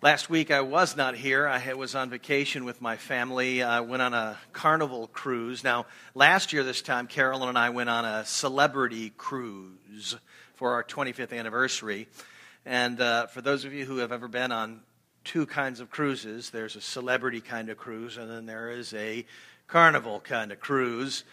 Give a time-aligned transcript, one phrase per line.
[0.00, 1.48] Last week I was not here.
[1.48, 3.64] I was on vacation with my family.
[3.64, 5.64] I went on a carnival cruise.
[5.64, 10.16] Now, last year, this time, Carolyn and I went on a celebrity cruise
[10.54, 12.06] for our 25th anniversary.
[12.64, 14.82] And uh, for those of you who have ever been on
[15.24, 19.26] two kinds of cruises there's a celebrity kind of cruise, and then there is a
[19.66, 21.24] carnival kind of cruise.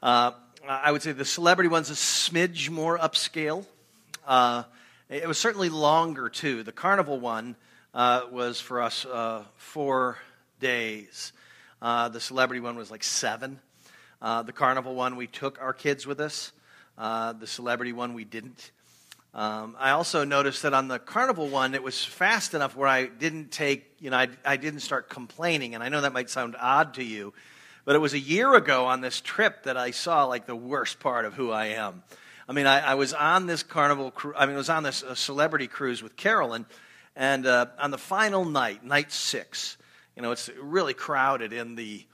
[0.00, 0.30] Uh,
[0.68, 3.66] I would say the celebrity one's a smidge more upscale.
[4.24, 4.62] Uh,
[5.08, 6.62] it was certainly longer, too.
[6.62, 7.56] The carnival one
[7.96, 10.18] uh, was for us uh, four
[10.60, 11.32] days.
[11.80, 13.58] Uh, the celebrity one was like seven.
[14.20, 16.52] Uh, the carnival one, we took our kids with us.
[16.98, 18.70] Uh, the celebrity one, we didn't.
[19.32, 23.06] Um, I also noticed that on the carnival one, it was fast enough where I
[23.06, 25.74] didn't take, you know, I, I didn't start complaining.
[25.74, 27.32] And I know that might sound odd to you,
[27.86, 31.00] but it was a year ago on this trip that I saw like the worst
[31.00, 32.02] part of who I am.
[32.46, 35.02] I mean, I, I was on this carnival, cru- I mean, I was on this
[35.02, 36.66] uh, celebrity cruise with Carolyn,
[37.16, 39.78] and uh, on the final night, night six,
[40.14, 42.04] you know, it's really crowded in the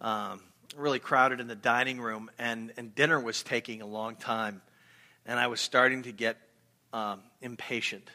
[0.00, 0.40] um,
[0.76, 4.60] really crowded in the dining room, and, and dinner was taking a long time,
[5.26, 6.36] and I was starting to get
[6.92, 8.08] um, impatient.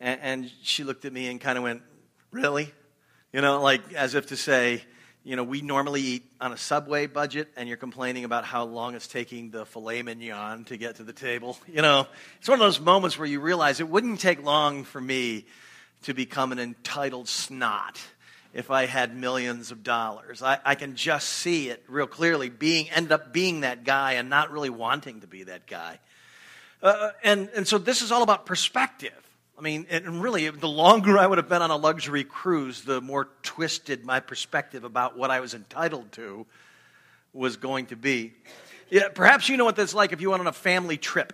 [0.00, 1.82] And, and she looked at me and kind of went,
[2.30, 2.72] "Really?"
[3.32, 4.82] You know, like as if to say,
[5.28, 8.94] you know, we normally eat on a subway budget, and you're complaining about how long
[8.94, 11.58] it's taking the filet mignon to get to the table.
[11.68, 12.06] You know,
[12.38, 15.44] it's one of those moments where you realize it wouldn't take long for me
[16.04, 18.00] to become an entitled snot
[18.54, 20.42] if I had millions of dollars.
[20.42, 24.30] I, I can just see it real clearly being end up being that guy and
[24.30, 26.00] not really wanting to be that guy.
[26.82, 29.27] Uh, and, and so this is all about perspective.
[29.58, 33.00] I mean, and really, the longer I would have been on a luxury cruise, the
[33.00, 36.46] more twisted my perspective about what I was entitled to
[37.32, 38.34] was going to be.
[38.88, 41.32] Yeah, perhaps you know what that's like if you went on a family trip.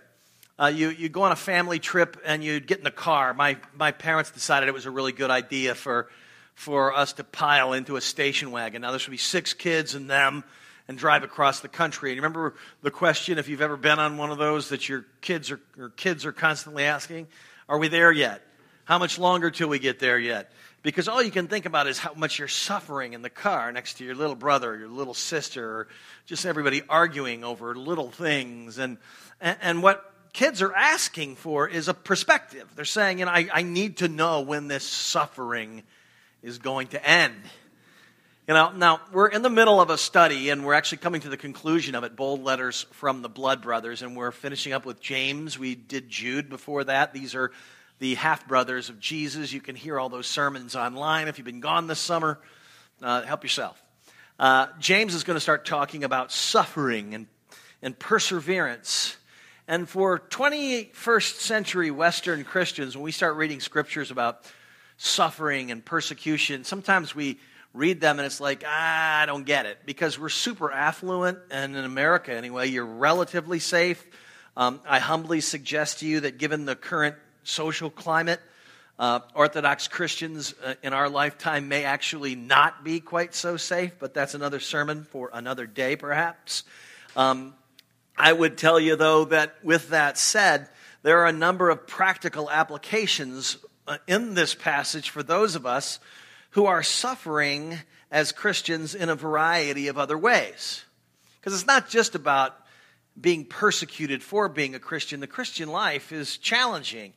[0.57, 3.33] Uh, you, you go on a family trip and you get in the car.
[3.35, 6.09] My, my parents decided it was a really good idea for,
[6.55, 8.81] for us to pile into a station wagon.
[8.81, 10.43] Now, this would be six kids and them
[10.87, 12.11] and drive across the country.
[12.11, 15.51] And remember the question, if you've ever been on one of those, that your kids
[15.51, 17.27] are, your kids are constantly asking?
[17.67, 18.41] Are we there yet?
[18.85, 20.51] How much longer till we get there yet?
[20.83, 23.95] Because all you can think about is how much you're suffering in the car next
[23.95, 25.87] to your little brother, your little sister, or
[26.27, 28.77] just everybody arguing over little things.
[28.77, 28.99] And,
[29.41, 32.69] and, and what kids are asking for is a perspective.
[32.75, 35.81] They're saying, you know, I, I need to know when this suffering
[36.43, 37.33] is going to end.
[38.47, 41.29] You know, now we're in the middle of a study and we're actually coming to
[41.29, 45.01] the conclusion of it, bold letters from the Blood Brothers, and we're finishing up with
[45.01, 45.57] James.
[45.57, 47.11] We did Jude before that.
[47.11, 47.51] These are
[47.97, 49.51] the half brothers of Jesus.
[49.51, 52.39] You can hear all those sermons online if you've been gone this summer.
[53.01, 53.81] Uh, help yourself.
[54.37, 57.25] Uh, James is going to start talking about suffering and,
[57.81, 59.17] and perseverance.
[59.67, 64.43] And for 21st century Western Christians, when we start reading scriptures about
[64.97, 67.39] suffering and persecution, sometimes we
[67.75, 69.79] read them and it's like, ah, I don't get it.
[69.85, 74.05] Because we're super affluent, and in America anyway, you're relatively safe.
[74.57, 78.39] Um, I humbly suggest to you that given the current social climate,
[78.97, 84.13] uh, Orthodox Christians uh, in our lifetime may actually not be quite so safe, but
[84.13, 86.63] that's another sermon for another day, perhaps.
[87.17, 87.53] Um,
[88.17, 90.69] I would tell you, though, that with that said,
[91.03, 93.57] there are a number of practical applications
[93.87, 95.99] uh, in this passage for those of us
[96.55, 97.77] who are suffering
[98.09, 100.85] as Christians in a variety of other ways.
[101.35, 102.55] Because it's not just about
[103.19, 107.11] being persecuted for being a Christian, the Christian life is challenging.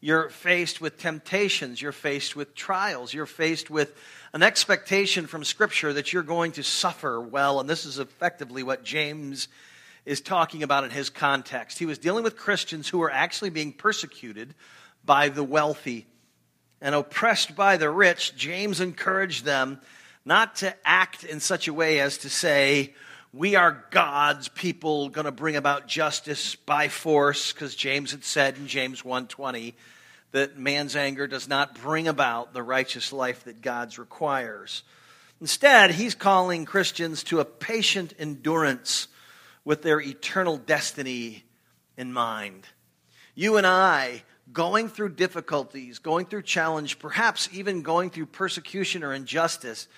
[0.00, 3.94] You're faced with temptations, you're faced with trials, you're faced with
[4.32, 8.84] an expectation from Scripture that you're going to suffer well, and this is effectively what
[8.84, 9.48] James
[10.06, 11.78] is talking about in his context.
[11.78, 14.54] He was dealing with Christians who were actually being persecuted
[15.04, 16.06] by the wealthy
[16.80, 19.80] and oppressed by the rich, James encouraged them
[20.24, 22.94] not to act in such a way as to say,
[23.32, 28.56] we are God's people going to bring about justice by force because James had said
[28.56, 29.74] in James 1:20
[30.32, 34.82] that man's anger does not bring about the righteous life that God's requires.
[35.40, 39.08] Instead, he's calling Christians to a patient endurance
[39.64, 41.44] with their eternal destiny
[41.96, 42.66] in mind.
[43.34, 44.22] You and I
[44.52, 49.88] going through difficulties, going through challenge, perhaps even going through persecution or injustice,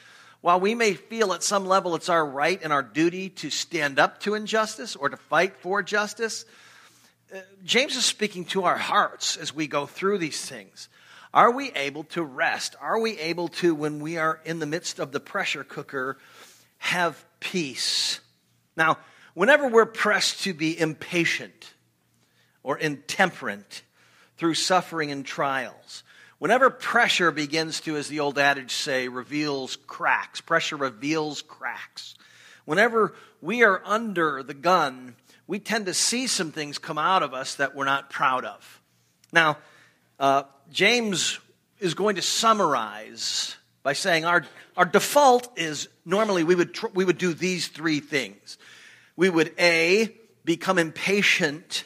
[0.40, 3.98] while we may feel at some level it's our right and our duty to stand
[3.98, 6.44] up to injustice or to fight for justice,
[7.34, 10.88] uh, James is speaking to our hearts as we go through these things.
[11.32, 12.74] Are we able to rest?
[12.80, 16.18] Are we able to, when we are in the midst of the pressure cooker,
[16.78, 18.20] have peace?
[18.76, 18.98] Now,
[19.34, 21.72] whenever we're pressed to be impatient
[22.62, 23.82] or intemperate,
[24.40, 26.02] through suffering and trials.
[26.38, 32.14] Whenever pressure begins to, as the old adage say, reveals cracks, pressure reveals cracks.
[32.64, 35.14] Whenever we are under the gun,
[35.46, 38.80] we tend to see some things come out of us that we're not proud of.
[39.30, 39.58] Now,
[40.18, 41.38] uh, James
[41.78, 47.04] is going to summarize by saying our, our default is normally we would, tr- we
[47.04, 48.56] would do these three things.
[49.16, 50.14] We would A,
[50.46, 51.84] become impatient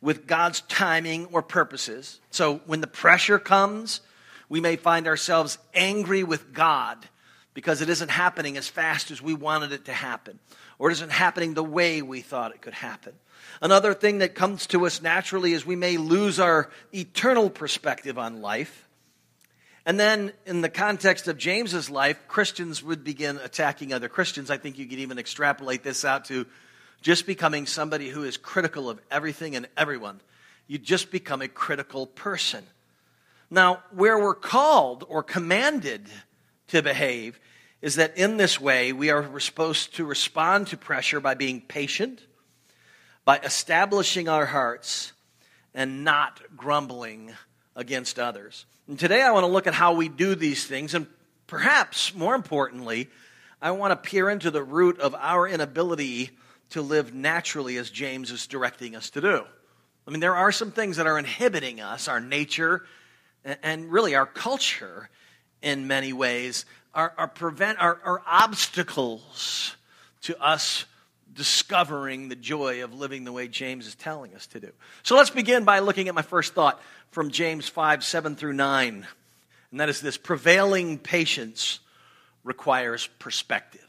[0.00, 2.20] with God's timing or purposes.
[2.30, 4.00] So when the pressure comes,
[4.48, 7.08] we may find ourselves angry with God
[7.54, 10.38] because it isn't happening as fast as we wanted it to happen,
[10.78, 13.12] or it isn't happening the way we thought it could happen.
[13.60, 18.40] Another thing that comes to us naturally is we may lose our eternal perspective on
[18.40, 18.88] life.
[19.84, 24.50] And then, in the context of James's life, Christians would begin attacking other Christians.
[24.50, 26.46] I think you could even extrapolate this out to
[27.00, 30.20] just becoming somebody who is critical of everything and everyone.
[30.66, 32.64] You just become a critical person.
[33.50, 36.06] Now, where we're called or commanded
[36.68, 37.40] to behave
[37.80, 42.20] is that in this way we are supposed to respond to pressure by being patient,
[43.24, 45.12] by establishing our hearts,
[45.74, 47.32] and not grumbling
[47.76, 48.66] against others.
[48.88, 51.06] And today I want to look at how we do these things, and
[51.46, 53.08] perhaps more importantly,
[53.62, 56.30] I want to peer into the root of our inability
[56.70, 59.44] to live naturally as James is directing us to do.
[60.06, 62.84] I mean, there are some things that are inhibiting us, our nature,
[63.44, 65.10] and really our culture
[65.62, 69.76] in many ways, are, are, prevent, are, are obstacles
[70.22, 70.84] to us
[71.34, 74.70] discovering the joy of living the way James is telling us to do.
[75.02, 76.80] So let's begin by looking at my first thought
[77.10, 79.06] from James 5 7 through 9.
[79.70, 81.80] And that is this prevailing patience
[82.44, 83.87] requires perspective.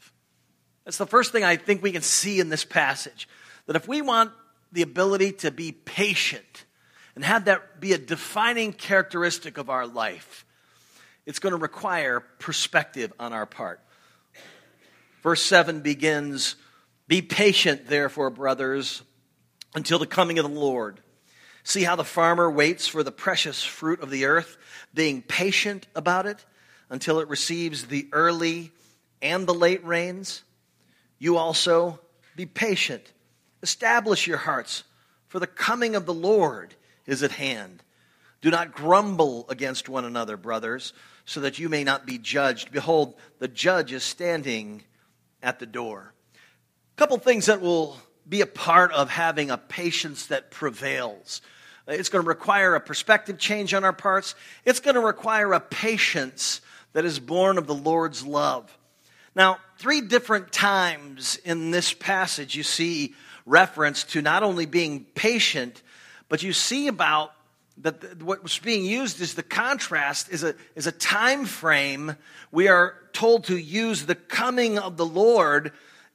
[0.89, 3.30] That's the first thing I think we can see in this passage.
[3.68, 4.31] That if we want
[4.71, 6.65] the ability to be patient
[7.13, 10.47] and have that be a defining characteristic of our life,
[11.27, 13.81] it's going to require perspective on our part.
[15.21, 16.56] Verse 7 begins
[17.07, 19.03] Be patient, therefore, brothers,
[19.75, 21.01] until the coming of the Lord.
[21.62, 24.57] See how the farmer waits for the precious fruit of the earth,
[24.95, 26.44] being patient about it
[26.89, 28.71] until it receives the early
[29.21, 30.41] and the late rains?
[31.19, 32.00] You also
[32.36, 33.13] be patient.
[33.62, 34.83] Establish your hearts,
[35.27, 36.74] for the coming of the Lord
[37.06, 37.83] is at hand.
[38.42, 40.94] Do not grumble against one another, brothers,
[41.25, 42.71] so that you may not be judged.
[42.71, 44.83] Behold, the judge is standing
[45.44, 46.13] at the door.
[46.36, 51.42] A couple things that will be a part of having a patience that prevails.
[51.88, 54.36] It's going to require a perspective change on our parts.
[54.63, 56.62] It's going to require a patience
[56.94, 58.75] that is born of the Lord's love.
[59.36, 63.14] Now, three different times in this passage, you see
[63.46, 65.81] reference to not only being patient,
[66.28, 67.34] but you see about
[67.81, 72.16] that what's being used is the contrast is a, is a time frame
[72.52, 75.72] we are told to use the coming of the lord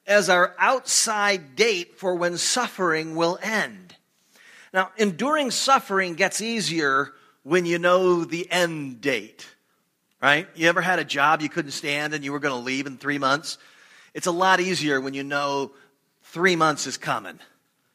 [0.06, 3.96] as our outside date for when suffering will end.
[4.74, 7.12] Now enduring suffering gets easier
[7.42, 9.46] when you know the end date
[10.24, 10.48] right?
[10.54, 12.96] You ever had a job you couldn't stand and you were going to leave in
[12.96, 13.58] three months?
[14.14, 15.72] It's a lot easier when you know
[16.22, 17.38] three months is coming.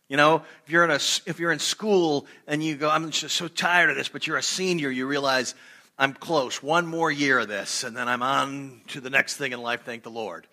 [0.10, 3.36] You know, if you're in a, if you're in school and you go, I'm just
[3.36, 5.56] so tired of this, but you're a senior, you realize
[5.98, 6.62] I'm close.
[6.62, 9.82] One more year of this, and then I'm on to the next thing in life.
[9.84, 10.46] Thank the Lord.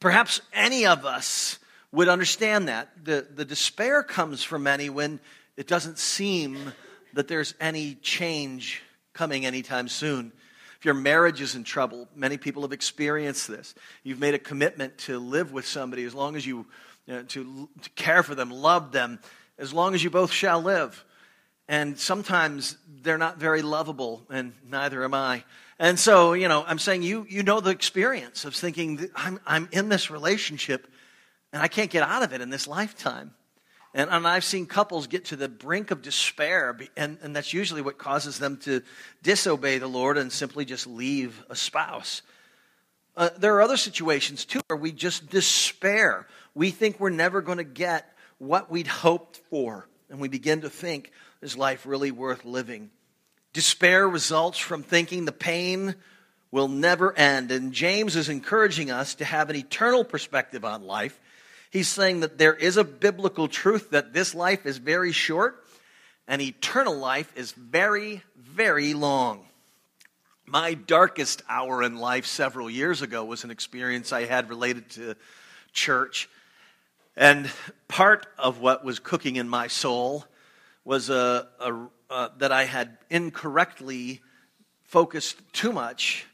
[0.00, 1.58] Perhaps any of us
[1.92, 2.88] would understand that.
[3.04, 5.20] The, the despair comes from many when
[5.58, 6.72] it doesn't seem
[7.12, 10.32] that there's any change coming anytime soon.
[10.80, 13.74] If your marriage is in trouble, many people have experienced this.
[14.02, 16.64] You've made a commitment to live with somebody as long as you,
[17.06, 19.18] you know, to, to care for them, love them,
[19.58, 21.04] as long as you both shall live.
[21.68, 25.44] And sometimes they're not very lovable, and neither am I.
[25.78, 29.68] And so, you know, I'm saying you, you know the experience of thinking, I'm, I'm
[29.72, 30.90] in this relationship
[31.52, 33.34] and I can't get out of it in this lifetime.
[33.92, 37.82] And, and, I've seen couples get to the brink of despair, and, and that's usually
[37.82, 38.82] what causes them to
[39.22, 42.22] disobey the Lord and simply just leave a spouse.
[43.16, 46.28] Uh, there are other situations too where we just despair.
[46.54, 50.70] We think we're never going to get what we'd hoped for, and we begin to
[50.70, 51.10] think,
[51.42, 52.90] is life really worth living?
[53.52, 55.96] Despair results from thinking the pain
[56.52, 57.50] will never end.
[57.50, 61.18] And James is encouraging us to have an eternal perspective on life
[61.70, 65.64] He's saying that there is a biblical truth that this life is very short
[66.26, 69.46] and eternal life is very, very long.
[70.46, 75.14] My darkest hour in life several years ago was an experience I had related to
[75.72, 76.28] church.
[77.16, 77.50] And
[77.86, 80.24] part of what was cooking in my soul
[80.84, 81.46] was a,
[82.10, 84.22] a, that I had incorrectly
[84.82, 86.26] focused too much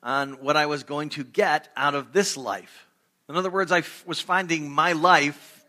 [0.00, 2.85] on what I was going to get out of this life.
[3.28, 5.64] In other words, I f- was finding my life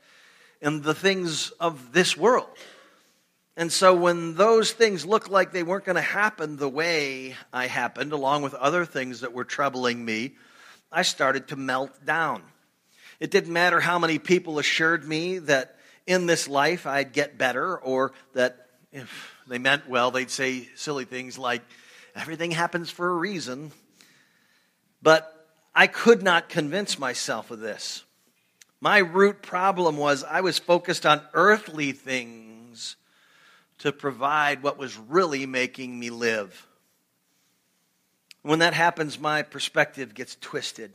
[0.62, 2.50] in the things of this world.
[3.56, 7.66] And so when those things looked like they weren't going to happen the way I
[7.66, 10.36] happened, along with other things that were troubling me,
[10.92, 12.44] I started to melt down.
[13.20, 17.76] It didn't matter how many people assured me that in this life I'd get better,
[17.78, 21.64] or that if they meant well, they'd say silly things like,
[22.16, 23.72] everything happens for a reason.
[25.02, 25.34] But
[25.78, 28.04] I could not convince myself of this.
[28.82, 32.96] My root problem was I was focused on earthly things
[33.78, 36.66] to provide what was really making me live.
[38.42, 40.94] When that happens, my perspective gets twisted.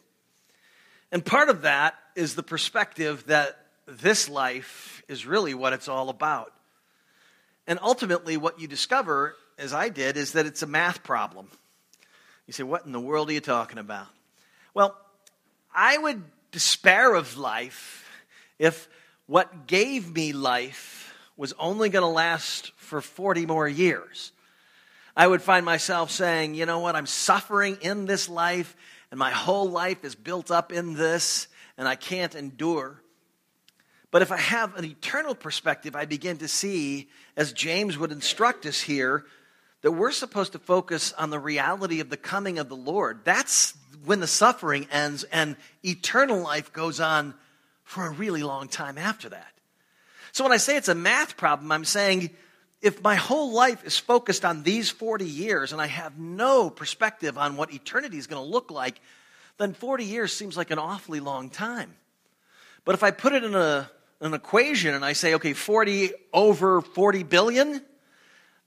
[1.13, 6.09] And part of that is the perspective that this life is really what it's all
[6.09, 6.53] about.
[7.69, 11.47] And ultimately, what you discover, as I did, is that it's a math problem.
[12.49, 14.09] You say, What in the world are you talking about?
[14.75, 14.97] Well,
[15.75, 18.11] I would despair of life
[18.59, 18.89] if
[19.27, 24.33] what gave me life was only going to last for 40 more years.
[25.17, 28.75] I would find myself saying, you know what, I'm suffering in this life,
[29.11, 33.03] and my whole life is built up in this, and I can't endure.
[34.11, 38.65] But if I have an eternal perspective, I begin to see, as James would instruct
[38.65, 39.25] us here,
[39.83, 43.21] that we're supposed to focus on the reality of the coming of the Lord.
[43.25, 43.75] That's
[44.05, 47.35] when the suffering ends, and eternal life goes on
[47.85, 49.53] for a really long time after that.
[50.33, 52.31] So when I say it's a math problem, I'm saying
[52.81, 57.39] if my whole life is focused on these 40 years and I have no perspective
[57.39, 59.01] on what eternity is going to look like,
[59.59, 61.95] then 40 years seems like an awfully long time.
[62.85, 66.81] But if I put it in a, an equation and I say, okay, 40 over
[66.81, 67.83] 40 billion,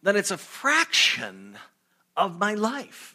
[0.03, 1.57] then it's a fraction
[2.15, 3.14] of my life.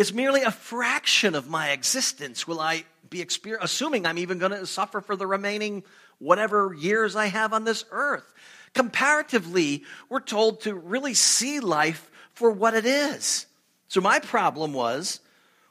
[0.00, 2.48] It's merely a fraction of my existence.
[2.48, 5.82] Will I be exper- assuming I'm even going to suffer for the remaining
[6.18, 8.24] whatever years I have on this earth.
[8.72, 13.44] Comparatively, we're told to really see life for what it is.
[13.88, 15.20] So my problem was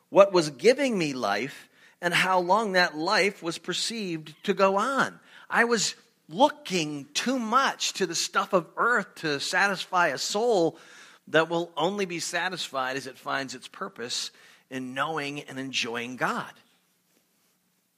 [0.09, 1.67] what was giving me life
[1.99, 5.19] and how long that life was perceived to go on.
[5.49, 5.95] I was
[6.27, 10.77] looking too much to the stuff of earth to satisfy a soul
[11.29, 14.31] that will only be satisfied as it finds its purpose
[14.69, 16.51] in knowing and enjoying God.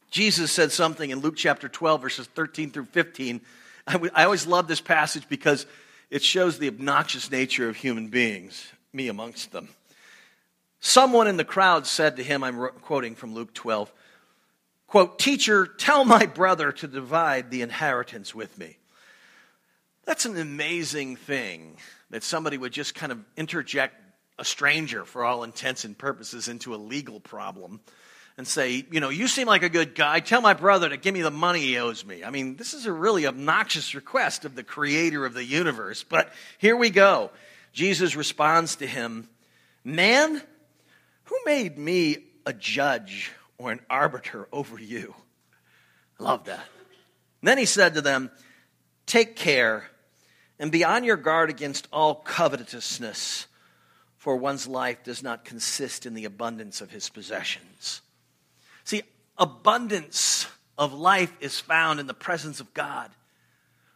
[0.09, 3.41] Jesus said something in Luke chapter 12, verses 13 through 15.
[3.87, 5.65] I, w- I always love this passage because
[6.09, 9.69] it shows the obnoxious nature of human beings, me amongst them.
[10.81, 13.91] Someone in the crowd said to him, I'm quoting from Luke 12,
[14.87, 18.77] quote, Teacher, tell my brother to divide the inheritance with me.
[20.03, 21.77] That's an amazing thing
[22.11, 23.95] that somebody would just kind of interject
[24.37, 27.81] a stranger, for all intents and purposes, into a legal problem
[28.37, 30.19] and say, you know, you seem like a good guy.
[30.19, 32.23] Tell my brother to give me the money he owes me.
[32.23, 36.03] I mean, this is a really obnoxious request of the creator of the universe.
[36.03, 37.31] But here we go.
[37.73, 39.29] Jesus responds to him,
[39.83, 40.41] Man,
[41.25, 45.13] who made me a judge or an arbiter over you?
[46.19, 46.65] I love that.
[47.41, 48.31] And then he said to them,
[49.05, 49.85] Take care
[50.61, 53.47] and be on your guard against all covetousness,
[54.17, 58.01] for one's life does not consist in the abundance of his possessions.
[58.83, 59.01] See,
[59.39, 60.45] abundance
[60.77, 63.09] of life is found in the presence of God.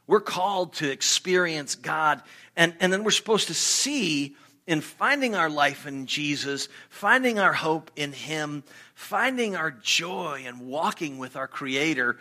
[0.08, 2.24] We're called to experience God,
[2.58, 7.54] and, and then we're supposed to see in finding our life in Jesus, finding our
[7.54, 8.64] hope in Him,
[8.96, 12.18] finding our joy and walking with our Creator,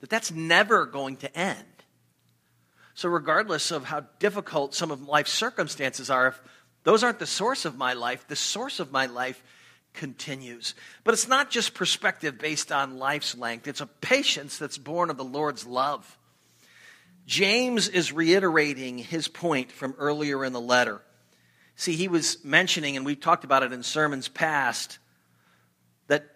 [0.00, 1.64] that that's never going to end.
[2.98, 6.42] So, regardless of how difficult some of life's circumstances are, if
[6.82, 9.40] those aren't the source of my life, the source of my life
[9.94, 10.74] continues.
[11.04, 15.16] But it's not just perspective based on life's length, it's a patience that's born of
[15.16, 16.18] the Lord's love.
[17.24, 21.00] James is reiterating his point from earlier in the letter.
[21.76, 24.98] See, he was mentioning, and we've talked about it in sermons past,
[26.08, 26.26] that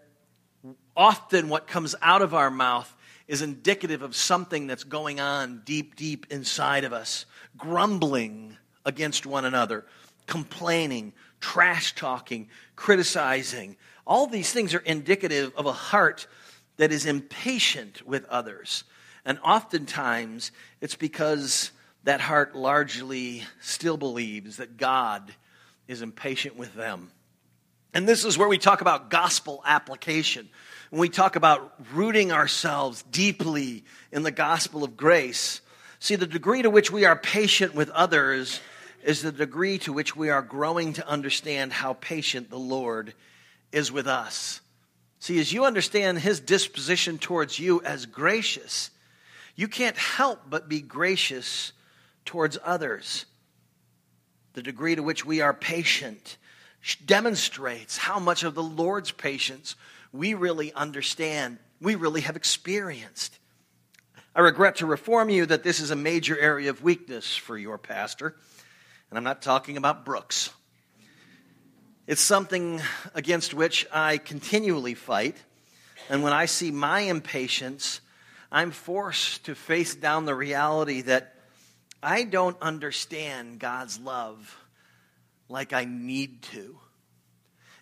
[0.96, 2.94] often what comes out of our mouth
[3.28, 7.26] is indicative of something that's going on deep, deep inside of us.
[7.56, 9.84] Grumbling against one another,
[10.26, 13.76] complaining, trash talking, criticizing.
[14.06, 16.26] All these things are indicative of a heart
[16.76, 18.84] that is impatient with others.
[19.24, 20.50] And oftentimes,
[20.80, 21.70] it's because
[22.04, 25.32] that heart largely still believes that God
[25.86, 27.10] is impatient with them.
[27.94, 30.48] And this is where we talk about gospel application.
[30.92, 33.82] When we talk about rooting ourselves deeply
[34.12, 35.62] in the gospel of grace,
[35.98, 38.60] see, the degree to which we are patient with others
[39.02, 43.14] is the degree to which we are growing to understand how patient the Lord
[43.72, 44.60] is with us.
[45.18, 48.90] See, as you understand his disposition towards you as gracious,
[49.56, 51.72] you can't help but be gracious
[52.26, 53.24] towards others.
[54.52, 56.36] The degree to which we are patient
[57.06, 59.74] demonstrates how much of the Lord's patience
[60.12, 63.38] we really understand, we really have experienced.
[64.34, 67.78] I regret to inform you that this is a major area of weakness for your
[67.78, 68.36] pastor,
[69.10, 70.50] and I'm not talking about Brooks.
[72.06, 72.80] It's something
[73.14, 75.36] against which I continually fight.
[76.10, 78.00] And when I see my impatience,
[78.50, 81.34] I'm forced to face down the reality that
[82.02, 84.58] I don't understand God's love
[85.48, 86.78] like I need to.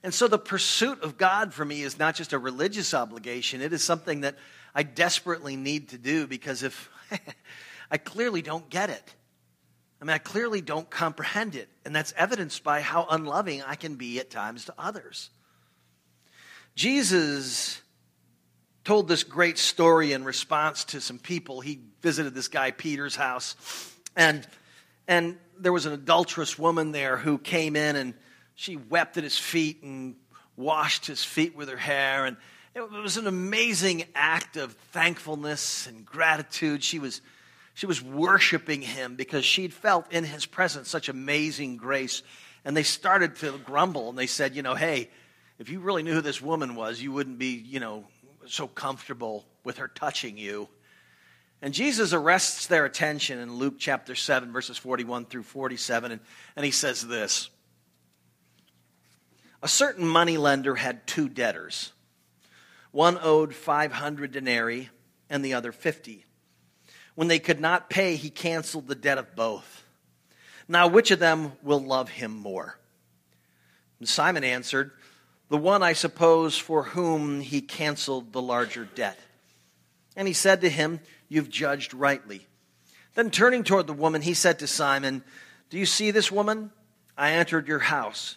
[0.02, 3.72] And so the pursuit of God for me is not just a religious obligation, it
[3.72, 4.36] is something that
[4.74, 6.90] I desperately need to do because if
[7.90, 9.14] I clearly don't get it.
[10.00, 11.68] I mean, I clearly don't comprehend it.
[11.84, 15.30] And that's evidenced by how unloving I can be at times to others.
[16.74, 17.82] Jesus
[18.84, 21.60] told this great story in response to some people.
[21.60, 23.56] He visited this guy Peter's house,
[24.16, 24.46] and,
[25.06, 28.14] and there was an adulterous woman there who came in and
[28.60, 30.16] she wept at his feet and
[30.54, 32.26] washed his feet with her hair.
[32.26, 32.36] And
[32.74, 36.84] it was an amazing act of thankfulness and gratitude.
[36.84, 37.22] She was
[37.72, 42.22] she was worshiping him because she'd felt in his presence such amazing grace.
[42.62, 45.08] And they started to grumble and they said, you know, hey,
[45.58, 48.04] if you really knew who this woman was, you wouldn't be, you know,
[48.46, 50.68] so comfortable with her touching you.
[51.62, 56.20] And Jesus arrests their attention in Luke chapter 7, verses 41 through 47, and,
[56.56, 57.48] and he says this
[59.62, 61.92] A certain moneylender had two debtors.
[62.92, 64.90] One owed 500 denarii
[65.28, 66.24] and the other 50.
[67.14, 69.84] When they could not pay, he canceled the debt of both.
[70.66, 72.78] Now, which of them will love him more?
[73.98, 74.92] And Simon answered,
[75.48, 79.18] The one, I suppose, for whom he canceled the larger debt.
[80.16, 82.46] And he said to him, You've judged rightly.
[83.14, 85.22] Then turning toward the woman, he said to Simon,
[85.68, 86.70] Do you see this woman?
[87.18, 88.36] I entered your house.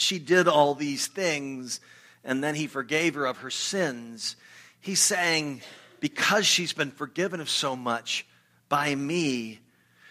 [0.00, 1.80] she did all these things
[2.24, 4.36] and then he forgave her of her sins.
[4.80, 5.62] He's saying
[6.00, 8.26] because she's been forgiven of so much
[8.68, 9.60] by me,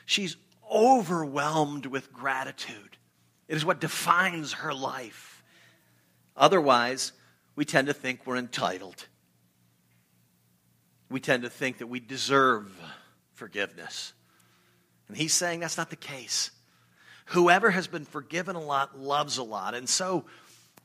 [0.06, 0.36] she's
[0.70, 2.98] overwhelmed with gratitude.
[3.48, 5.44] It is what defines her life.
[6.36, 7.14] Otherwise,
[7.56, 9.08] we tend to think we're entitled.
[11.10, 12.70] We tend to think that we deserve
[13.34, 14.14] forgiveness.
[15.08, 16.52] And he's saying that's not the case.
[17.28, 19.74] Whoever has been forgiven a lot loves a lot.
[19.74, 20.26] And so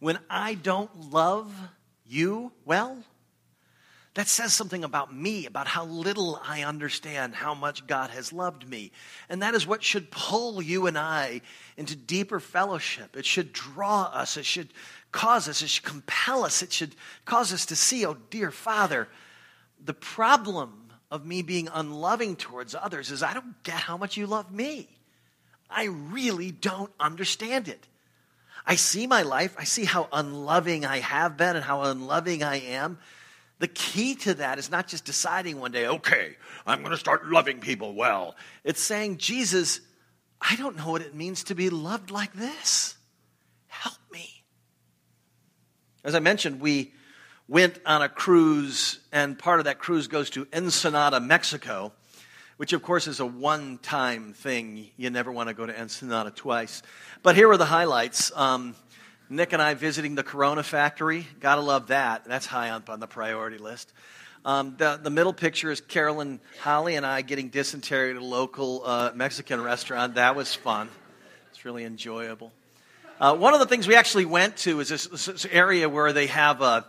[0.01, 1.53] when I don't love
[2.07, 2.99] you well,
[4.15, 8.69] that says something about me, about how little I understand how much God has loved
[8.69, 8.93] me.
[9.31, 11.41] And that is what should pull you and I
[11.79, 13.17] into deeper fellowship.
[13.17, 14.69] It should draw us, it should
[15.13, 19.09] cause us, it should compel us, it should cause us to see, oh, dear Father,
[19.83, 24.27] the problem of me being unloving towards others is I don't get how much you
[24.27, 24.89] love me.
[25.75, 27.87] I really don't understand it.
[28.65, 32.61] I see my life, I see how unloving I have been and how unloving I
[32.61, 32.99] am.
[33.59, 37.27] The key to that is not just deciding one day, okay, I'm going to start
[37.27, 38.37] loving people well.
[38.65, 39.81] It's saying, Jesus,
[40.41, 42.97] I don't know what it means to be loved like this.
[43.69, 44.43] Help me.
[46.05, 46.93] As I mentioned, we
[47.49, 51.93] went on a cruise, and part of that cruise goes to Ensenada, Mexico,
[52.63, 54.89] which of course is a one time thing.
[54.97, 56.81] You never want to go to Ensenada twice.
[57.25, 58.31] But here are the highlights.
[58.37, 58.77] Um,
[59.29, 61.27] Nick and I visiting the Corona factory.
[61.41, 62.25] Gotta love that.
[62.25, 63.93] That's high up on the priority list.
[64.45, 68.83] Um, the, the middle picture is Carolyn Holly and I getting dysentery at a local
[68.85, 70.15] uh, Mexican restaurant.
[70.15, 70.89] That was fun.
[71.51, 72.53] It's really enjoyable.
[73.19, 76.29] Uh, one of the things we actually went to is this, this area where they
[76.29, 76.87] have a,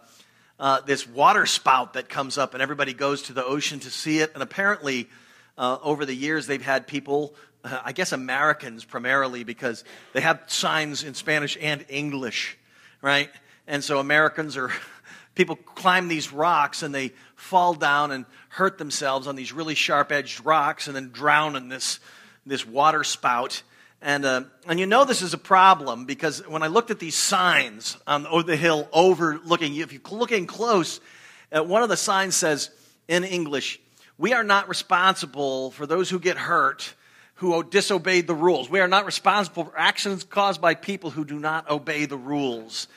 [0.60, 4.20] uh, this water spout that comes up, and everybody goes to the ocean to see
[4.20, 4.36] it.
[4.36, 5.10] And apparently,
[5.58, 10.44] uh, over the years, they've had people uh, I guess Americans primarily, because they have
[10.48, 12.58] signs in Spanish and English,
[13.02, 13.30] right?
[13.68, 14.72] And so Americans are,
[15.36, 20.12] people climb these rocks and they fall down and hurt themselves on these really sharp
[20.12, 22.00] edged rocks and then drown in this,
[22.46, 23.64] this water spout.
[24.02, 27.16] And, uh, and you know this is a problem because when I looked at these
[27.16, 31.00] signs on the hill overlooking, if you're looking close,
[31.56, 32.70] uh, one of the signs says
[33.08, 33.80] in English,
[34.24, 36.94] we are not responsible for those who get hurt
[37.36, 38.70] who disobeyed the rules.
[38.70, 42.88] We are not responsible for actions caused by people who do not obey the rules.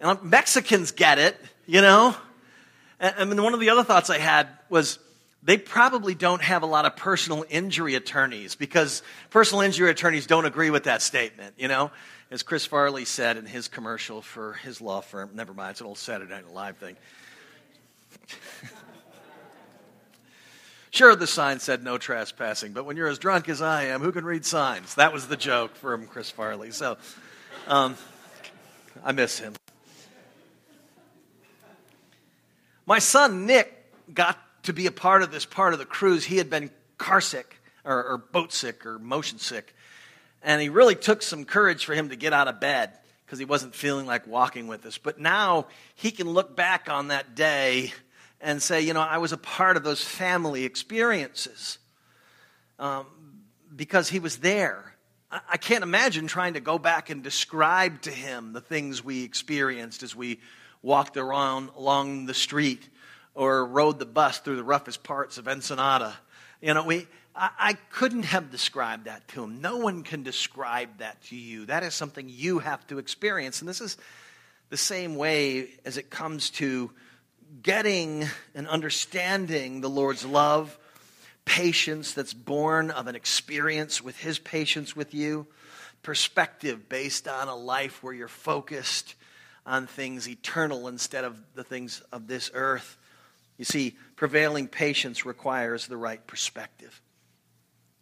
[0.00, 2.16] And um, Mexicans get it, you know?
[2.98, 4.98] And, and one of the other thoughts I had was
[5.40, 10.46] they probably don't have a lot of personal injury attorneys because personal injury attorneys don't
[10.46, 11.92] agree with that statement, you know?
[12.32, 15.86] As Chris Farley said in his commercial for his law firm, never mind, it's an
[15.86, 16.96] old Saturday Night Live thing.
[20.96, 24.12] Sure, the sign said no trespassing, but when you're as drunk as I am, who
[24.12, 24.94] can read signs?
[24.94, 26.70] That was the joke from Chris Farley.
[26.70, 26.96] So
[27.68, 27.98] um,
[29.04, 29.52] I miss him.
[32.86, 33.74] My son Nick
[34.14, 36.24] got to be a part of this part of the cruise.
[36.24, 39.74] He had been car sick or, or boat sick or motion sick.
[40.42, 42.90] And he really took some courage for him to get out of bed
[43.26, 44.96] because he wasn't feeling like walking with us.
[44.96, 47.92] But now he can look back on that day
[48.40, 51.78] and say, you know, I was a part of those family experiences
[52.78, 53.06] um,
[53.74, 54.94] because he was there.
[55.30, 60.02] I, can't imagine trying to go back and describe to him the things we experienced
[60.02, 60.38] as we
[60.82, 62.88] walked around along the street
[63.34, 66.14] or rode the bus through the roughest parts of Ensenada.
[66.60, 69.60] You know, we, I, I couldn't have described that to him.
[69.60, 71.66] No one can describe that to you.
[71.66, 73.60] That is something you have to experience.
[73.60, 73.96] And this is
[74.70, 76.92] the same way as it comes to
[77.62, 80.78] getting and understanding the Lord's love,
[81.44, 85.46] patience that's born of an experience with His patience with you,
[86.02, 89.14] perspective based on a life where you're focused
[89.64, 92.96] on things eternal instead of the things of this earth.
[93.58, 97.00] You see, prevailing patience requires the right perspective.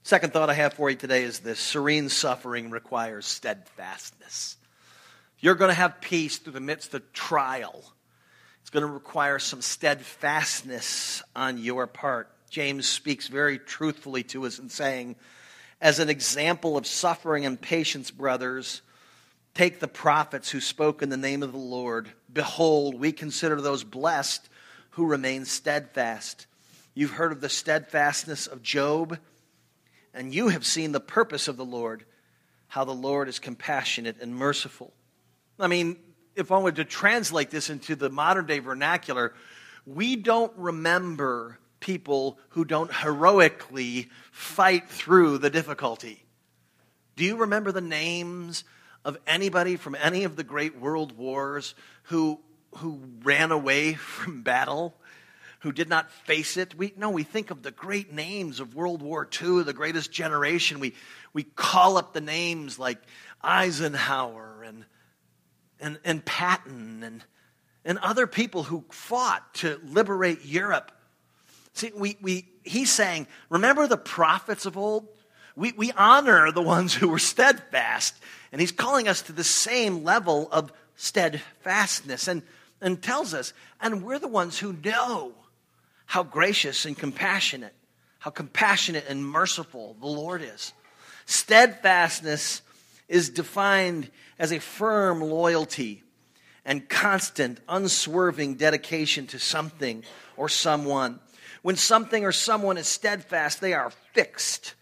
[0.03, 4.59] Second thought I have for you today is this serene suffering requires steadfastness.
[5.39, 7.94] You're going to have peace through the midst of trial
[8.65, 12.31] it's going to require some steadfastness on your part.
[12.49, 15.17] James speaks very truthfully to us in saying,
[15.83, 18.81] as an example of suffering and patience, brothers,
[19.53, 22.09] take the prophets who spoke in the name of the Lord.
[22.33, 24.49] Behold, we consider those blessed
[24.93, 26.47] who remain steadfast.
[26.95, 29.19] You've heard of the steadfastness of Job,
[30.15, 32.07] and you have seen the purpose of the Lord,
[32.69, 34.95] how the Lord is compassionate and merciful.
[35.61, 35.99] I mean,
[36.37, 39.35] if I were to translate this into the modern day vernacular,
[39.87, 46.25] we don't remember people who don't heroically fight through the difficulty.
[47.17, 48.65] Do you remember the names
[49.05, 52.41] of anybody from any of the great world wars who,
[52.77, 54.95] who ran away from battle?
[55.61, 56.77] Who did not face it?
[56.77, 60.79] We no, we think of the great names of World War II, the greatest generation.
[60.79, 60.93] We
[61.33, 62.99] we call up the names like
[63.43, 64.85] Eisenhower and
[65.81, 67.25] and, and Patton and,
[67.85, 70.93] and other people who fought to liberate Europe.
[71.75, 75.09] See, we, we, he's saying, remember the prophets of old?
[75.57, 78.15] We, we honor the ones who were steadfast.
[78.53, 82.43] And he's calling us to the same level of steadfastness and,
[82.81, 85.33] and tells us, and we're the ones who know
[86.07, 87.75] how gracious and compassionate,
[88.19, 90.73] how compassionate and merciful the Lord is.
[91.27, 92.63] Steadfastness
[93.09, 96.03] is defined as a firm loyalty
[96.65, 100.03] and constant, unswerving dedication to something
[100.37, 101.21] or someone.
[101.63, 104.75] When something or someone is steadfast, they are fixed,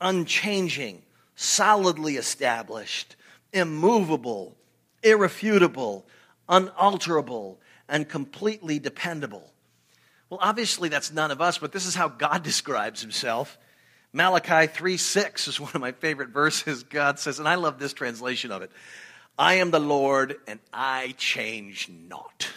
[0.00, 1.02] unchanging,
[1.34, 3.16] solidly established,
[3.52, 4.56] immovable,
[5.02, 6.06] irrefutable,
[6.48, 9.52] unalterable, and completely dependable.
[10.28, 13.58] Well, obviously, that's none of us, but this is how God describes himself.
[14.12, 16.82] Malachi 3 6 is one of my favorite verses.
[16.82, 18.70] God says, and I love this translation of it
[19.38, 22.48] I am the Lord and I change not.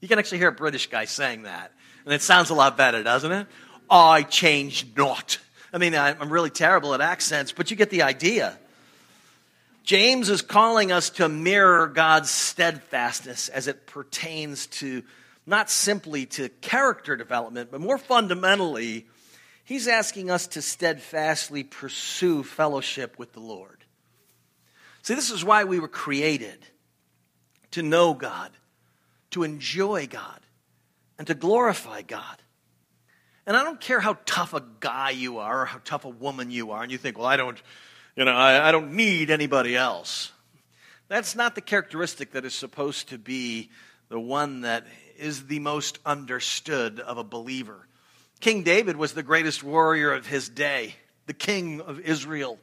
[0.00, 1.72] You can actually hear a British guy saying that.
[2.04, 3.46] And it sounds a lot better, doesn't it?
[3.88, 5.38] I change not.
[5.72, 8.58] I mean, I'm really terrible at accents, but you get the idea.
[9.82, 15.02] James is calling us to mirror God's steadfastness as it pertains to
[15.46, 19.06] not simply to character development, but more fundamentally
[19.64, 23.84] He's asking us to steadfastly pursue fellowship with the Lord.
[25.02, 26.66] See, this is why we were created
[27.72, 28.50] to know God,
[29.30, 30.40] to enjoy God,
[31.18, 32.42] and to glorify God.
[33.46, 36.50] And I don't care how tough a guy you are or how tough a woman
[36.50, 37.60] you are, and you think, well, I don't,
[38.16, 40.32] you know, I, I don't need anybody else.
[41.08, 43.70] That's not the characteristic that is supposed to be
[44.08, 44.86] the one that
[45.18, 47.86] is the most understood of a believer.
[48.40, 50.94] King David was the greatest warrior of his day,
[51.26, 52.58] the king of Israel.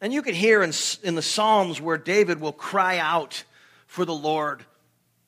[0.00, 3.44] And you can hear in, in the Psalms where David will cry out
[3.86, 4.64] for the Lord.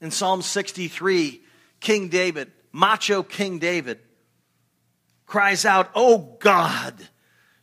[0.01, 1.41] In Psalm 63,
[1.81, 3.99] King David, macho King David,
[5.27, 6.95] cries out, Oh God,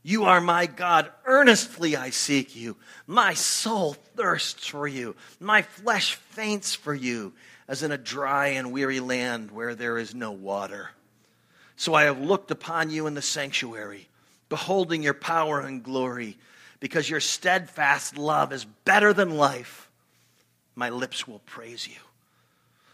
[0.04, 1.12] you are my God.
[1.26, 2.78] Earnestly I seek you.
[3.08, 5.16] My soul thirsts for you.
[5.40, 7.34] My flesh faints for you,
[7.68, 10.92] as in a dry and weary land where there is no water.
[11.80, 14.10] So I have looked upon you in the sanctuary,
[14.50, 16.38] beholding your power and glory,
[16.82, 19.90] because your steadfast love is better than life.
[20.76, 21.96] My lips will praise you.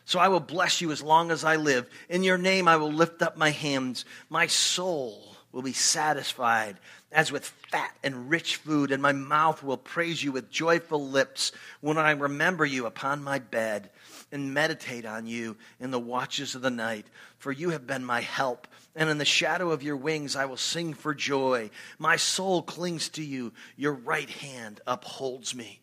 [0.06, 1.90] So I will bless you as long as I live.
[2.10, 4.06] In your name I will lift up my hands.
[4.30, 6.78] My soul will be satisfied
[7.12, 11.52] as with fat and rich food, and my mouth will praise you with joyful lips
[11.82, 13.90] when I remember you upon my bed
[14.32, 17.06] and meditate on you in the watches of the night.
[17.38, 20.58] For you have been my help, and in the shadow of your wings I will
[20.58, 21.70] sing for joy.
[22.00, 25.82] My soul clings to you, your right hand upholds me.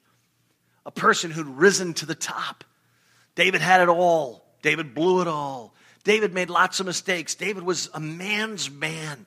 [0.85, 2.65] A person who'd risen to the top.
[3.35, 5.75] David had it all, David blew it all.
[6.05, 7.35] David made lots of mistakes.
[7.35, 9.27] David was a man's man.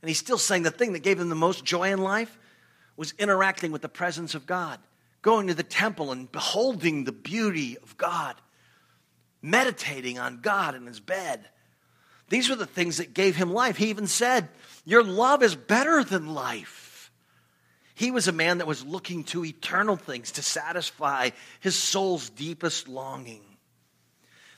[0.00, 2.38] And he's still saying the thing that gave him the most joy in life
[2.96, 4.78] was interacting with the presence of God,
[5.22, 8.34] going to the temple and beholding the beauty of God,
[9.40, 11.48] meditating on God in his bed.
[12.28, 13.76] These were the things that gave him life.
[13.76, 14.48] He even said,
[14.84, 17.10] Your love is better than life.
[17.94, 21.30] He was a man that was looking to eternal things to satisfy
[21.60, 23.42] his soul's deepest longing.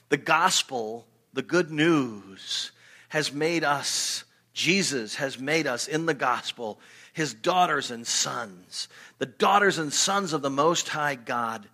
[0.09, 2.71] The gospel, the good news,
[3.09, 4.23] has made us
[4.55, 6.79] Jesus has made us in the gospel
[7.15, 11.65] his daughters and sons, the daughters and sons of the Most High God.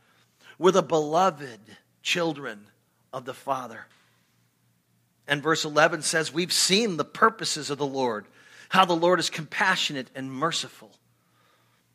[0.59, 1.59] We're the beloved
[2.03, 2.67] children
[3.11, 3.87] of the Father.
[5.27, 8.27] And verse 11 says, We've seen the purposes of the Lord,
[8.69, 10.91] how the Lord is compassionate and merciful.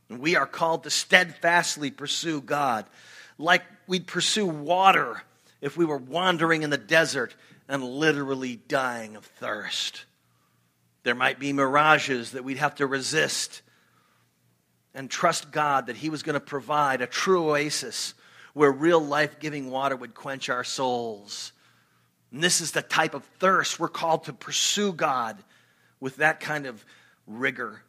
[0.09, 2.85] And we are called to steadfastly pursue God,
[3.39, 5.23] like we'd pursue water
[5.61, 7.33] if we were wandering in the desert
[7.69, 10.06] and literally dying of thirst.
[11.07, 13.63] There might be mirages that we'd have to resist
[14.93, 18.13] and trust God that He was going to provide a true oasis
[18.55, 21.53] where real life giving water would quench our souls.
[22.33, 25.37] And this is the type of thirst we're called to pursue God
[26.01, 26.85] with that kind of
[27.29, 27.85] rigor.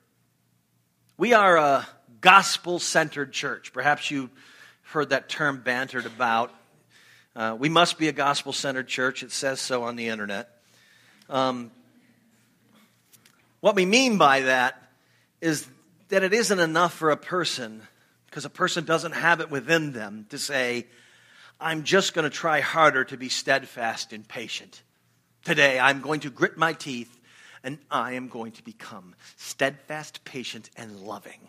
[1.18, 1.88] We are a
[2.22, 3.74] gospel centered church.
[3.74, 4.30] Perhaps you
[4.84, 6.54] heard that term bantered about.
[7.36, 9.24] Uh, we must be a gospel centered church.
[9.24, 10.52] It says so on the internet.
[11.32, 11.72] Um,
[13.60, 14.82] what we mean by that
[15.42, 15.68] is
[16.10, 17.82] that it isn't enough for a person,
[18.28, 20.88] because a person doesn't have it within them, to say,
[21.60, 24.84] I'm just going to try harder to be steadfast and patient.
[25.44, 27.14] Today, I'm going to grit my teeth
[27.64, 31.40] and I am going to become steadfast, patient, and loving.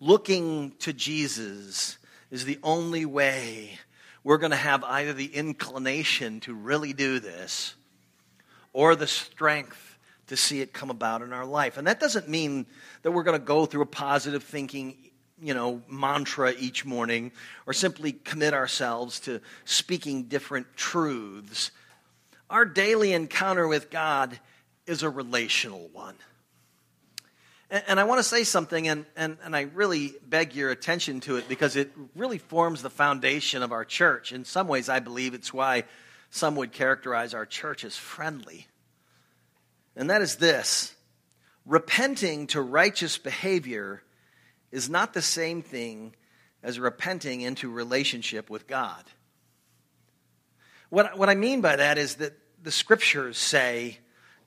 [0.00, 1.96] Looking to Jesus
[2.30, 3.78] is the only way
[4.24, 7.74] we're going to have either the inclination to really do this
[8.76, 11.78] or the strength to see it come about in our life.
[11.78, 12.66] And that doesn't mean
[13.00, 14.98] that we're going to go through a positive thinking,
[15.40, 17.32] you know, mantra each morning
[17.66, 21.70] or simply commit ourselves to speaking different truths.
[22.50, 24.38] Our daily encounter with God
[24.86, 26.16] is a relational one.
[27.70, 31.36] And, I want to say something, and, and, and I really beg your attention to
[31.36, 34.32] it because it really forms the foundation of our church.
[34.32, 35.84] In some ways, I believe it's why
[36.30, 38.66] some would characterize our church as friendly.
[39.96, 40.94] And that is this
[41.64, 44.02] repenting to righteous behavior
[44.70, 46.14] is not the same thing
[46.62, 49.02] as repenting into relationship with God.
[50.90, 53.98] What, what I mean by that is that the scriptures say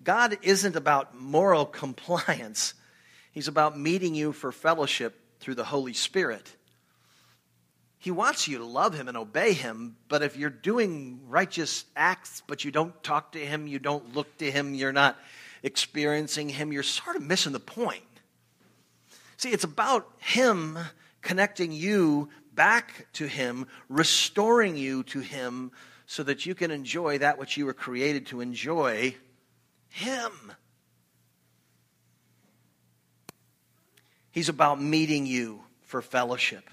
[0.04, 2.74] God isn't about moral compliance,
[3.32, 6.56] He's about meeting you for fellowship through the Holy Spirit.
[8.02, 12.42] He wants you to love him and obey him, but if you're doing righteous acts,
[12.48, 15.18] but you don't talk to him, you don't look to him, you're not
[15.64, 18.02] experiencing him, you're sort of missing the point.
[19.36, 20.80] See, it's about him
[21.22, 25.72] connecting you back to him, restoring you to him,
[26.06, 29.14] so that you can enjoy that which you were created to enjoy
[29.90, 30.32] him.
[34.32, 36.70] He's about meeting you for fellowship.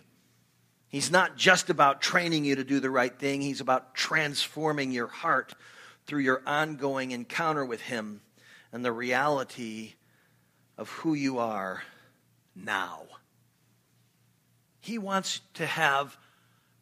[0.88, 5.08] He's not just about training you to do the right thing, He's about transforming your
[5.08, 5.54] heart
[6.06, 8.20] through your ongoing encounter with Him
[8.72, 9.94] and the reality
[10.78, 11.82] of who you are
[12.54, 13.02] now.
[14.80, 16.16] He wants to have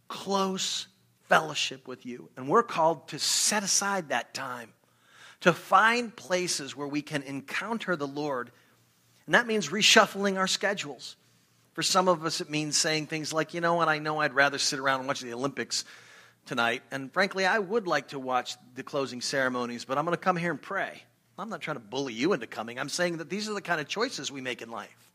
[0.09, 0.87] close
[1.23, 4.73] fellowship with you, and we're called to set aside that time
[5.41, 8.51] to find places where we can encounter the Lord
[9.27, 11.17] And that means reshuffling our schedules.
[11.75, 14.35] For some of us, it means saying things like, you know what, I know I'd
[14.35, 15.85] rather sit around and watch the Olympics
[16.47, 16.83] tonight.
[16.91, 20.37] And frankly, I would like to watch the closing ceremonies, but I'm going to come
[20.37, 21.03] here and pray.
[21.39, 22.79] I'm not trying to bully you into coming.
[22.79, 25.11] I'm saying that these are the kind of choices we make in life.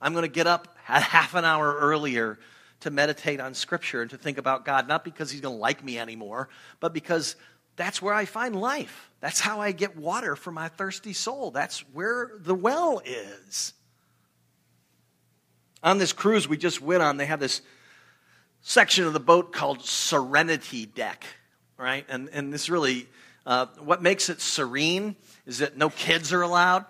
[0.00, 2.40] I'm going to get up half an hour earlier
[2.80, 5.84] to meditate on Scripture and to think about God, not because He's going to like
[5.84, 6.48] me anymore,
[6.80, 7.36] but because
[7.76, 9.10] that's where I find life.
[9.20, 11.52] That's how I get water for my thirsty soul.
[11.52, 13.74] That's where the well is.
[15.82, 17.62] On this cruise we just went on, they have this
[18.62, 21.24] section of the boat called Serenity Deck,
[21.76, 22.06] right?
[22.08, 23.08] And, and this really,
[23.44, 25.16] uh, what makes it serene
[25.46, 26.84] is that no kids are allowed.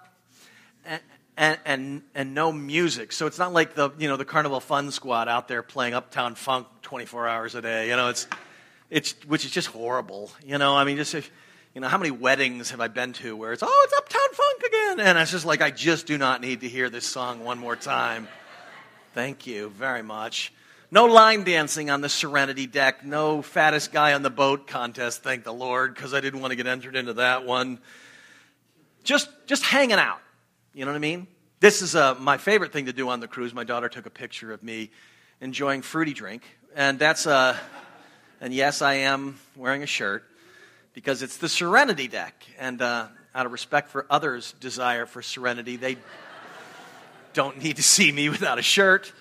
[1.34, 3.10] And, and, and, no music.
[3.10, 6.34] So it's not like the, you know, the Carnival Fun Squad out there playing Uptown
[6.34, 7.88] Funk 24 hours a day.
[7.88, 8.26] You know, it's,
[8.90, 10.30] it's, which is just horrible.
[10.44, 11.30] You know, I mean, just if,
[11.74, 14.62] you know, how many weddings have I been to where it's, oh, it's Uptown Funk
[14.66, 15.08] again?
[15.08, 17.76] And it's just like, I just do not need to hear this song one more
[17.76, 18.28] time.
[19.14, 20.54] Thank you very much.
[20.90, 23.04] No line dancing on the Serenity deck.
[23.04, 26.56] No fattest guy on the boat contest, thank the Lord, because I didn't want to
[26.56, 27.78] get entered into that one.
[29.04, 30.20] Just, just hanging out.
[30.72, 31.26] You know what I mean?
[31.60, 33.52] This is uh, my favorite thing to do on the cruise.
[33.52, 34.90] My daughter took a picture of me
[35.42, 36.44] enjoying fruity drink.
[36.74, 37.54] And that's, uh,
[38.40, 40.24] and yes, I am wearing a shirt
[40.94, 42.46] because it's the Serenity deck.
[42.58, 45.98] And uh, out of respect for others' desire for serenity, they
[47.32, 49.12] don't need to see me without a shirt.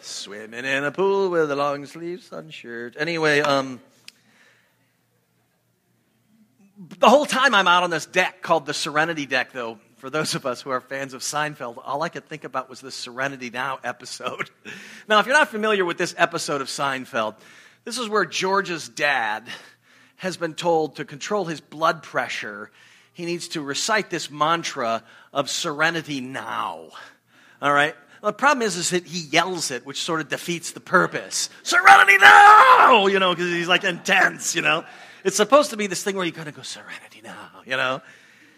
[0.00, 2.96] Swimming in a pool with a long sleeve sun shirt.
[2.98, 3.80] Anyway, um,
[6.98, 10.34] the whole time I'm out on this deck called the Serenity Deck, though, for those
[10.34, 13.50] of us who are fans of Seinfeld, all I could think about was the Serenity
[13.50, 14.50] Now episode.
[15.08, 17.34] now, if you're not familiar with this episode of Seinfeld,
[17.84, 19.46] this is where George's dad
[20.16, 22.70] has been told to control his blood pressure.
[23.12, 25.02] He needs to recite this mantra
[25.32, 26.90] of serenity now.
[27.62, 27.94] All right?
[28.22, 31.48] the problem is, is that he yells it, which sort of defeats the purpose.
[31.62, 33.06] Serenity now!
[33.06, 34.84] You know, because he's like intense, you know?
[35.24, 38.02] It's supposed to be this thing where you kind of go, serenity now, you know?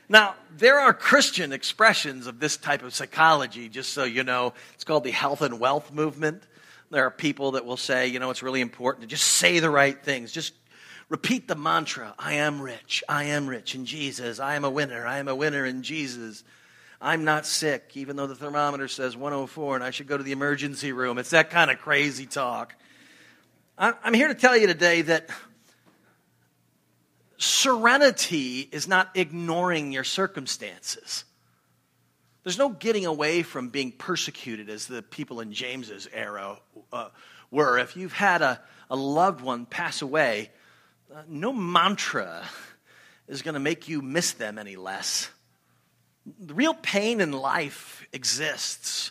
[0.09, 4.53] Now, there are Christian expressions of this type of psychology, just so you know.
[4.75, 6.43] It's called the health and wealth movement.
[6.91, 9.71] There are people that will say, you know, it's really important to just say the
[9.71, 10.31] right things.
[10.31, 10.53] Just
[11.09, 13.03] repeat the mantra I am rich.
[13.09, 14.39] I am rich in Jesus.
[14.39, 15.07] I am a winner.
[15.07, 16.45] I am a winner in Jesus.
[17.05, 20.31] I'm not sick, even though the thermometer says 104 and I should go to the
[20.31, 21.19] emergency room.
[21.19, 22.77] It's that kind of crazy talk.
[23.77, 25.29] I'm here to tell you today that
[27.39, 31.25] serenity is not ignoring your circumstances.
[32.45, 36.59] There's no getting away from being persecuted as the people in James's era
[36.93, 37.09] uh,
[37.51, 37.79] were.
[37.79, 40.53] If you've had a, a loved one pass away,
[41.13, 42.45] uh, no mantra
[43.27, 45.29] is going to make you miss them any less.
[46.25, 49.11] The real pain in life exists.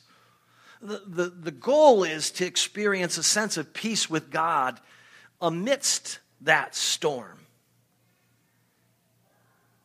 [0.81, 4.79] The, the, the goal is to experience a sense of peace with God
[5.41, 7.39] amidst that storm.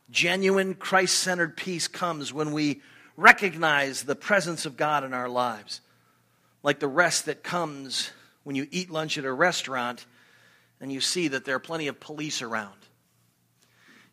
[0.09, 2.81] Genuine Christ centered peace comes when we
[3.17, 5.81] recognize the presence of God in our lives,
[6.63, 8.11] like the rest that comes
[8.43, 10.05] when you eat lunch at a restaurant
[10.79, 12.86] and you see that there are plenty of police around.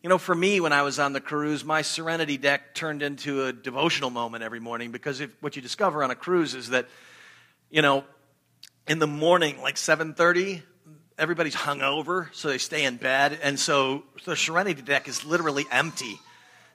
[0.04, 3.46] You know, for me, when I was on the cruise, my serenity deck turned into
[3.46, 6.88] a devotional moment every morning because if, what you discover on a cruise is that,
[7.70, 8.04] you know,
[8.86, 10.60] in the morning, like 7.30,
[11.16, 13.38] everybody's hungover, so they stay in bed.
[13.42, 16.20] And so the serenity deck is literally empty.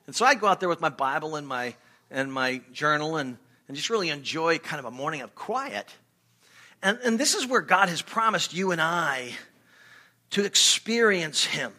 [0.08, 1.76] And so I go out there with my Bible and my,
[2.10, 3.38] and my journal and,
[3.68, 5.86] and just really enjoy kind of a morning of quiet.
[6.82, 9.34] And, and this is where God has promised you and I
[10.32, 11.74] to experience Him.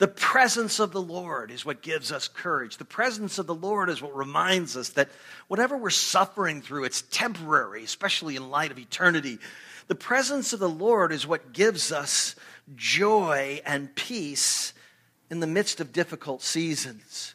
[0.00, 2.78] The presence of the Lord is what gives us courage.
[2.78, 5.10] The presence of the Lord is what reminds us that
[5.46, 9.38] whatever we're suffering through, it's temporary, especially in light of eternity.
[9.88, 12.34] The presence of the Lord is what gives us
[12.74, 14.72] joy and peace
[15.28, 17.34] in the midst of difficult seasons.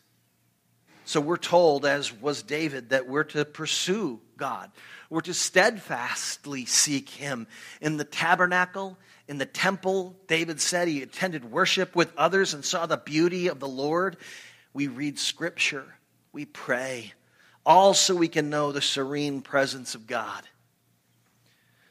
[1.05, 4.71] So we're told, as was David, that we're to pursue God.
[5.15, 7.47] We're to steadfastly seek Him
[7.79, 8.97] in the tabernacle
[9.27, 13.59] in the temple, David said he attended worship with others and saw the beauty of
[13.59, 14.17] the Lord.
[14.73, 15.95] We read scripture,
[16.31, 17.13] we pray,
[17.65, 20.43] all so we can know the serene presence of God.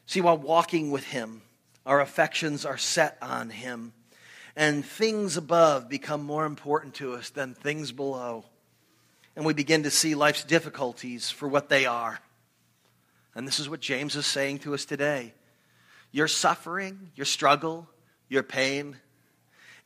[0.06, 1.42] See, while walking with Him,
[1.84, 3.94] our affections are set on Him,
[4.54, 8.44] and things above become more important to us than things below.
[9.34, 12.20] And we begin to see life's difficulties for what they are.
[13.34, 15.34] And this is what James is saying to us today
[16.12, 17.88] your suffering, your struggle,
[18.28, 18.96] your pain,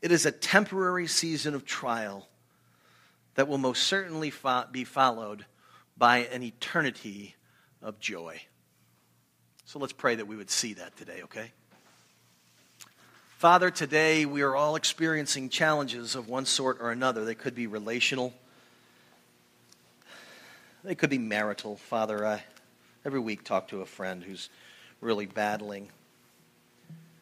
[0.03, 2.29] it is a temporary season of trial
[3.35, 5.47] that will most certainly fo- be followed
[5.97, 7.35] by an eternity
[7.83, 8.41] of joy.
[9.65, 11.51] So let's pray that we would see that today, okay?
[13.39, 17.25] Father, today we are all experiencing challenges of one sort or another.
[17.25, 18.35] They could be relational,
[20.85, 21.77] they could be marital.
[21.77, 22.43] Father, I
[23.09, 24.51] every week talk to a friend who's
[25.01, 25.89] really battling.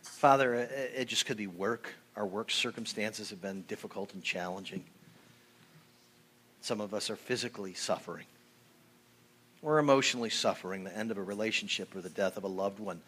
[0.02, 1.94] Father, it just could be work.
[2.16, 4.82] Our work circumstances have been difficult and challenging.
[6.60, 8.24] Some of us are physically suffering.
[9.62, 13.00] We're emotionally suffering the end of a relationship or the death of a loved one.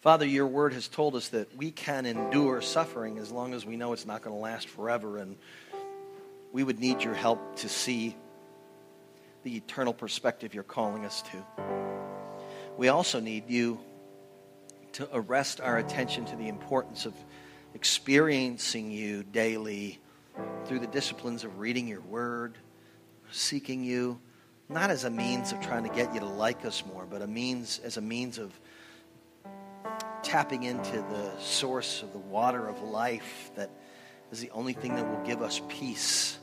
[0.00, 3.76] Father, your word has told us that we can endure suffering as long as we
[3.76, 5.18] know it's not going to last forever.
[5.18, 5.36] And
[6.50, 8.16] we would need your help to see
[9.42, 11.44] the eternal perspective you're calling us to.
[12.76, 13.80] We also need you
[14.92, 17.14] to arrest our attention to the importance of
[17.74, 19.98] experiencing you daily
[20.66, 22.56] through the disciplines of reading your word,
[23.30, 24.20] seeking you,
[24.68, 27.26] not as a means of trying to get you to like us more, but a
[27.26, 28.58] means as a means of
[30.22, 33.70] tapping into the source of the water of life that
[34.30, 36.38] is the only thing that will give us peace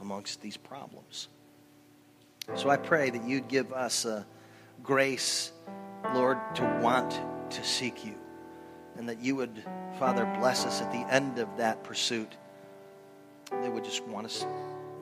[0.00, 1.28] amongst these problems.
[2.54, 4.26] So I pray that you'd give us a
[4.82, 5.52] grace,
[6.14, 7.20] Lord, to want
[7.50, 8.14] to seek you.
[8.96, 9.62] And that you would,
[9.98, 12.32] Father, bless us at the end of that pursuit.
[13.50, 14.46] They would just want us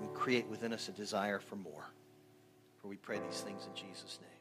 [0.00, 1.84] and create within us a desire for more.
[2.80, 4.33] For we pray these things in Jesus' name.